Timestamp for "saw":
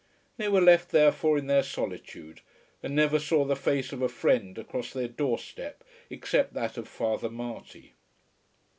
3.19-3.45